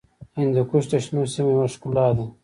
[0.39, 2.25] هندوکش د شنو سیمو یوه ښکلا ده.